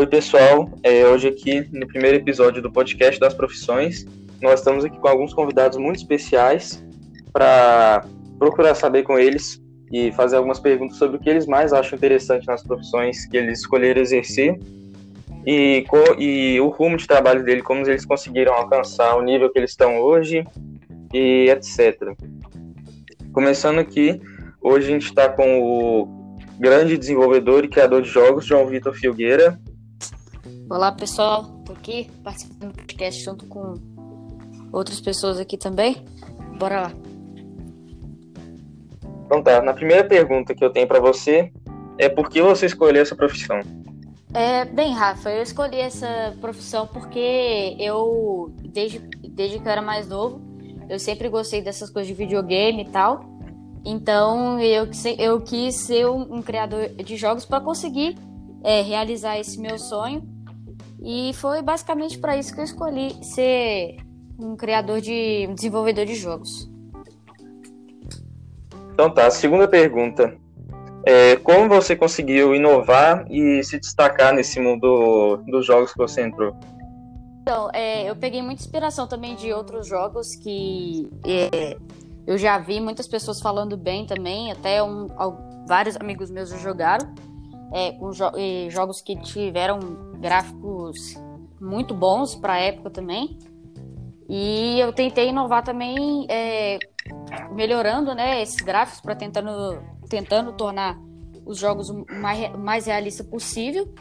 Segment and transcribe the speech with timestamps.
[0.00, 0.66] Oi, pessoal.
[0.82, 4.06] É, hoje aqui no primeiro episódio do podcast das profissões,
[4.40, 6.82] nós estamos aqui com alguns convidados muito especiais
[7.30, 8.06] para
[8.38, 9.60] procurar saber com eles
[9.92, 13.58] e fazer algumas perguntas sobre o que eles mais acham interessante nas profissões que eles
[13.58, 14.58] escolheram exercer
[15.46, 15.84] e,
[16.18, 20.00] e o rumo de trabalho dele, como eles conseguiram alcançar o nível que eles estão
[20.00, 20.46] hoje
[21.12, 22.16] e etc.
[23.34, 24.18] Começando aqui,
[24.62, 26.20] hoje a gente está com o
[26.58, 29.60] grande desenvolvedor e criador de jogos, João Vitor Filgueira.
[30.70, 33.74] Olá pessoal, estou aqui participando do podcast junto com
[34.72, 35.96] outras pessoas aqui também.
[36.60, 36.92] Bora lá.
[39.26, 41.52] Então tá, na primeira pergunta que eu tenho para você
[41.98, 43.58] é por que você escolheu essa profissão?
[44.32, 50.06] É, bem, Rafa, eu escolhi essa profissão porque eu, desde, desde que eu era mais
[50.06, 50.40] novo,
[50.88, 53.24] eu sempre gostei dessas coisas de videogame e tal.
[53.84, 54.86] Então eu,
[55.18, 58.16] eu quis ser um, um criador de jogos para conseguir
[58.62, 60.38] é, realizar esse meu sonho.
[61.02, 63.96] E foi basicamente para isso que eu escolhi ser
[64.38, 66.70] um criador de um desenvolvedor de jogos.
[68.92, 70.36] Então tá, segunda pergunta.
[71.06, 76.54] É, como você conseguiu inovar e se destacar nesse mundo dos jogos que você entrou?
[77.40, 81.76] Então, é, eu peguei muita inspiração também de outros jogos que é,
[82.26, 85.08] eu já vi muitas pessoas falando bem também, até um,
[85.66, 87.12] vários amigos meus já jogaram,
[87.72, 88.30] é, com jo
[88.68, 89.78] jogos que tiveram
[90.18, 91.14] gráficos
[91.60, 93.38] muito bons para a época também.
[94.28, 96.78] E eu tentei inovar também, é,
[97.52, 100.96] melhorando né, esses gráficos para tentando, tentando tornar
[101.44, 103.92] os jogos o mais, mais realista possível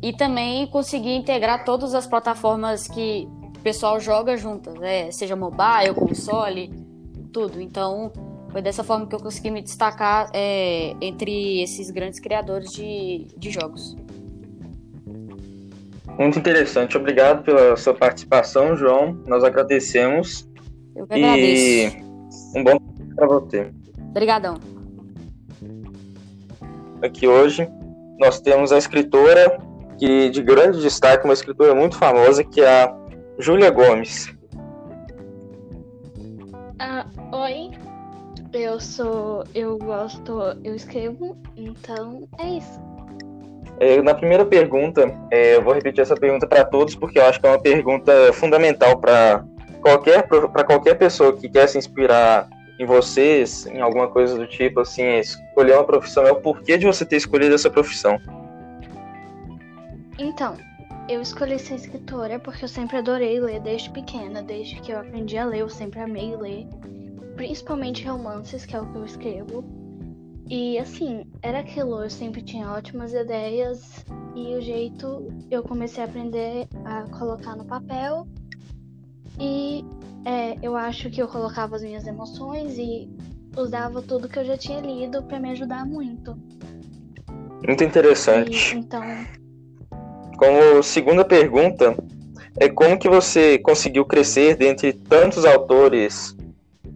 [0.00, 5.10] e também conseguir integrar todas as plataformas que o pessoal joga juntas, né?
[5.10, 6.72] seja mobile, console,
[7.32, 7.60] tudo.
[7.60, 8.12] Então,
[8.50, 13.50] foi dessa forma que eu consegui me destacar é, entre esses grandes criadores de, de
[13.50, 13.96] jogos.
[16.18, 16.96] Muito interessante.
[16.96, 19.22] Obrigado pela sua participação, João.
[19.26, 20.48] Nós agradecemos.
[20.96, 21.96] Eu que agradeço.
[21.96, 22.78] E um bom
[23.14, 23.70] para você.
[24.10, 24.58] Obrigadão.
[27.02, 27.68] Aqui hoje
[28.18, 29.58] nós temos a escritora
[29.98, 32.96] que de grande destaque, uma escritora muito famosa, que é a
[33.38, 34.28] Júlia Gomes.
[38.58, 42.80] Eu sou, eu gosto, eu escrevo, então é isso.
[43.80, 47.40] É, na primeira pergunta, é, eu vou repetir essa pergunta para todos porque eu acho
[47.40, 49.44] que é uma pergunta fundamental para
[49.80, 52.48] qualquer qualquer pessoa que quer se inspirar
[52.78, 56.86] em vocês, em alguma coisa do tipo, assim, escolher uma profissão é o porquê de
[56.86, 58.20] você ter escolhido essa profissão.
[60.18, 60.56] Então,
[61.08, 65.36] eu escolhi ser escritora porque eu sempre adorei ler desde pequena, desde que eu aprendi
[65.38, 66.66] a ler, eu sempre amei ler,
[67.38, 69.64] principalmente romances, que é o que eu escrevo.
[70.50, 74.04] E assim, era aquilo, eu sempre tinha ótimas ideias
[74.34, 78.26] e o jeito eu comecei a aprender a colocar no papel.
[79.38, 79.84] E
[80.24, 83.08] é, eu acho que eu colocava as minhas emoções e
[83.56, 86.36] usava tudo que eu já tinha lido para me ajudar muito.
[87.64, 88.74] Muito interessante.
[88.74, 89.02] E, então,
[90.36, 91.96] como segunda pergunta,
[92.58, 96.36] é como que você conseguiu crescer dentre tantos autores,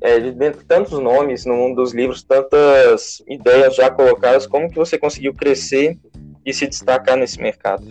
[0.03, 4.99] é, dentre tantos nomes no mundo dos livros, tantas ideias já colocadas, como que você
[4.99, 5.97] conseguiu crescer
[6.45, 7.85] e se destacar nesse mercado?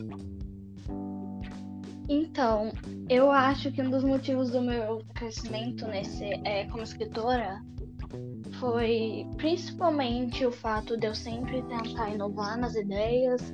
[2.09, 2.73] Então,
[3.09, 7.61] eu acho que um dos motivos do meu crescimento nesse, é, como escritora
[8.59, 13.53] foi principalmente o fato de eu sempre tentar inovar nas ideias,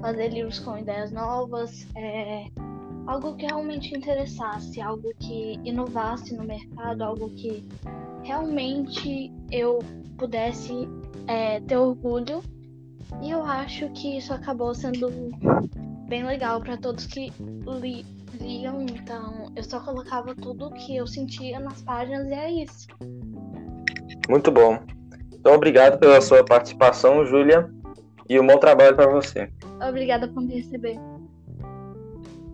[0.00, 2.44] fazer livros com ideias novas, é,
[3.08, 7.66] algo que realmente interessasse, algo que inovasse no mercado, algo que
[8.22, 9.78] realmente eu
[10.18, 10.86] pudesse
[11.26, 12.42] é, ter orgulho.
[13.22, 15.10] E eu acho que isso acabou sendo
[16.06, 17.32] bem legal para todos que
[17.80, 18.04] li,
[18.38, 18.82] liam.
[18.82, 22.88] Então eu só colocava tudo que eu sentia nas páginas e é isso.
[24.28, 24.78] Muito bom.
[25.32, 27.72] Então, obrigado pela sua participação, Júlia,
[28.28, 29.50] e um bom trabalho para você.
[29.80, 30.98] Obrigada por me receber.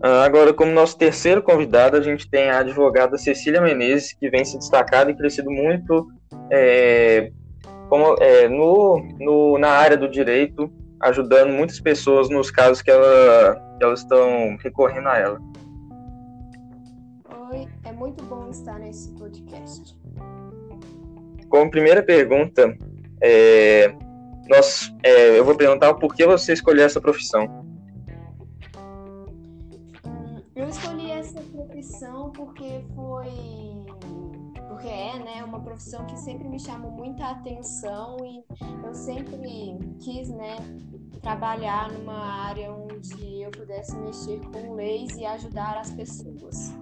[0.01, 4.43] Ah, agora, como nosso terceiro convidado, a gente tem a advogada Cecília Menezes, que vem
[4.43, 6.07] se destacando e crescido muito
[6.51, 7.31] é,
[7.89, 10.71] como, é, no, no, na área do direito,
[11.01, 15.39] ajudando muitas pessoas nos casos que, ela, que elas estão recorrendo a ela.
[17.51, 19.95] Oi, é muito bom estar nesse podcast.
[21.49, 22.75] Como primeira pergunta,
[23.21, 23.93] é,
[24.49, 27.65] nós, é, eu vou perguntar por que você escolheu essa profissão.
[35.75, 38.43] Profissão que sempre me chamou muita atenção e
[38.85, 40.55] eu sempre quis, né,
[41.21, 46.73] trabalhar numa área onde eu pudesse mexer com leis e ajudar as pessoas.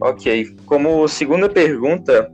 [0.00, 0.56] Ok.
[0.64, 2.32] Como segunda pergunta,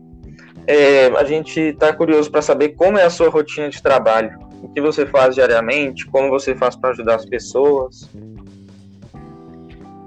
[0.68, 4.38] é, a gente está curioso para saber como é a sua rotina de trabalho.
[4.62, 6.06] O que você faz diariamente?
[6.06, 8.08] Como você faz para ajudar as pessoas?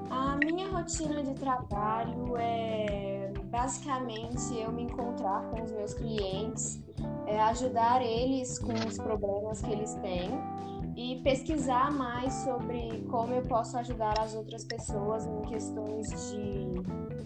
[0.09, 3.10] A minha rotina de trabalho é
[3.51, 6.81] basicamente eu me encontrar com os meus clientes,
[7.27, 10.31] é, ajudar eles com os problemas que eles têm
[10.95, 16.71] e pesquisar mais sobre como eu posso ajudar as outras pessoas em questões de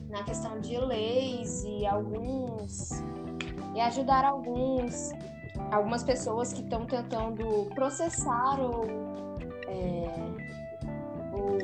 [0.10, 2.90] na questão de leis e alguns
[3.74, 5.12] e ajudar alguns
[5.72, 8.86] algumas pessoas que estão tentando processar ou,
[9.68, 10.10] é,
[11.34, 11.58] ou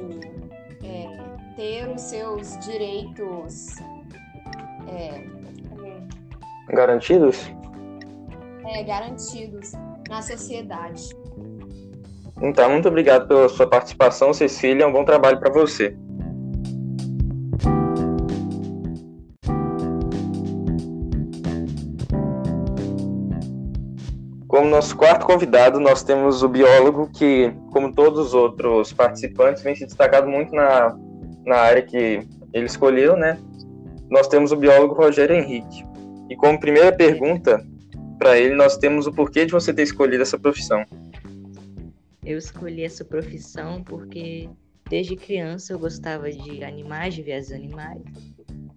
[0.83, 3.75] é, ter os seus direitos
[4.91, 5.23] é,
[6.69, 7.51] garantidos?
[8.65, 9.71] É, garantidos
[10.09, 11.09] na sociedade.
[12.41, 14.87] Então, muito obrigado pela sua participação, Cecília.
[14.87, 15.95] Um bom trabalho para você.
[24.47, 29.75] Como nosso quarto convidado, nós temos o biólogo que, como todos os outros participantes, vem
[29.75, 30.93] se destacado muito na,
[31.45, 33.37] na área que ele escolheu, né?
[34.11, 35.85] Nós temos o biólogo Rogério Henrique.
[36.29, 37.65] E como primeira pergunta
[38.19, 40.85] para ele, nós temos o porquê de você ter escolhido essa profissão.
[42.23, 44.49] Eu escolhi essa profissão porque
[44.89, 48.01] desde criança eu gostava de animais, de ver os animais.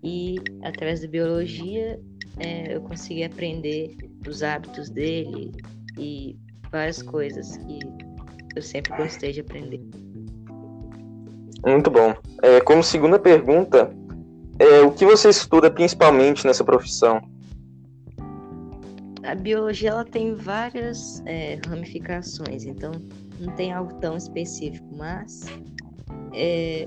[0.05, 2.01] E através da biologia
[2.39, 3.97] é, eu consegui aprender
[4.29, 5.51] os hábitos dele
[5.99, 6.37] e
[6.71, 7.81] várias coisas que
[8.55, 9.81] eu sempre gostei de aprender.
[11.67, 12.15] Muito bom.
[12.41, 13.91] É, como segunda pergunta,
[14.59, 17.21] é, o que você estuda principalmente nessa profissão?
[19.23, 22.93] A biologia ela tem várias é, ramificações, então
[23.41, 25.45] não tem algo tão específico, mas
[26.33, 26.87] é,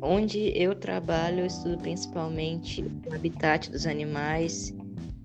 [0.00, 4.74] onde eu trabalho, eu estudo principalmente o habitat dos animais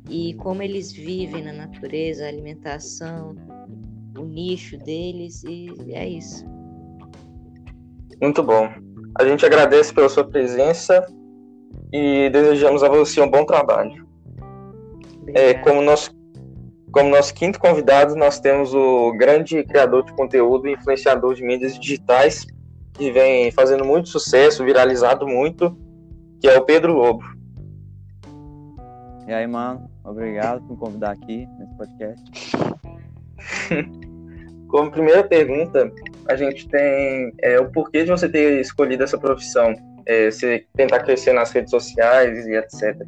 [0.09, 3.35] e como eles vivem na natureza, a alimentação,
[4.17, 6.43] o nicho deles, e é isso.
[8.21, 8.69] Muito bom.
[9.17, 11.05] A gente agradece pela sua presença
[11.91, 14.07] e desejamos a você um bom trabalho.
[15.33, 16.15] É, como, nosso,
[16.91, 21.77] como nosso quinto convidado, nós temos o grande criador de conteúdo e influenciador de mídias
[21.77, 22.45] digitais,
[22.93, 25.77] que vem fazendo muito sucesso, viralizado muito,
[26.39, 27.23] que é o Pedro Lobo.
[29.27, 32.23] E aí, mano, obrigado por me convidar aqui nesse podcast.
[34.67, 35.91] Como primeira pergunta,
[36.27, 39.73] a gente tem é, o porquê de você ter escolhido essa profissão,
[40.05, 43.05] é, você tentar crescer nas redes sociais e etc.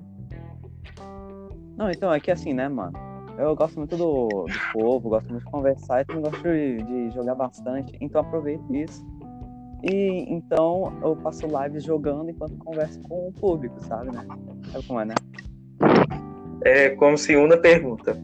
[1.77, 2.93] Não, então é que assim, né, mano?
[3.37, 7.09] Eu gosto muito do, do povo, gosto muito de conversar e também gosto de, de
[7.11, 9.03] jogar bastante, então aproveito isso
[9.83, 14.25] e então eu passo lives jogando enquanto converso com o público, sabe, né?
[14.71, 15.15] Sabe como é, né?
[16.63, 18.17] É, como segunda pergunta.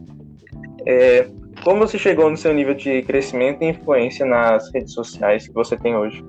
[0.86, 1.28] É,
[1.62, 5.76] como você chegou no seu nível de crescimento e influência nas redes sociais que você
[5.76, 6.24] tem hoje?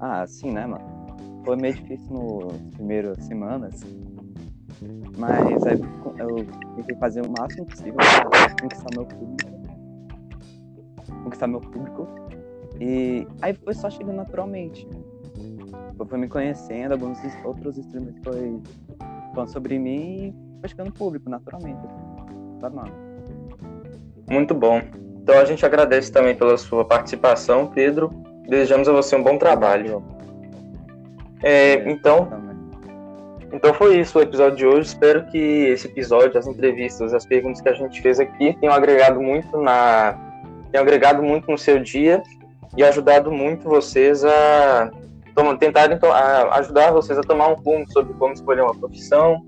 [0.00, 0.84] Ah, sim, né, mano?
[1.44, 3.80] Foi meio difícil nas primeiras semanas,
[5.18, 5.78] mas aí
[6.18, 6.36] eu
[6.76, 9.50] tentei fazer o máximo possível para conquistar meu público.
[11.24, 12.08] Conquistar meu público.
[12.80, 14.88] E aí foi só chegando naturalmente.
[16.08, 18.58] Fui me conhecendo, alguns outros streamers foi
[19.34, 21.86] falando sobre mim e foi chegando público naturalmente.
[22.58, 22.92] Tá, mano?
[24.30, 24.80] Muito bom.
[25.22, 28.10] Então a gente agradece também pela sua participação, Pedro.
[28.48, 30.02] Desejamos a você um bom trabalho.
[31.42, 32.28] É, então,
[33.52, 34.88] então foi isso o episódio de hoje.
[34.88, 39.20] Espero que esse episódio, as entrevistas, as perguntas que a gente fez aqui tenham agregado
[39.20, 40.16] muito na,
[40.70, 42.22] tenham agregado muito no seu dia
[42.76, 44.90] e ajudado muito vocês a
[45.58, 49.42] tentarem a ajudar vocês a tomar um rumo sobre como escolher uma profissão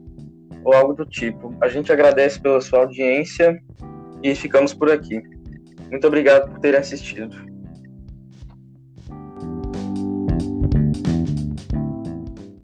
[0.65, 1.55] ou algo do tipo.
[1.61, 3.61] A gente agradece pela sua audiência
[4.23, 5.23] e ficamos por aqui.
[5.91, 7.52] Muito obrigado por terem assistido.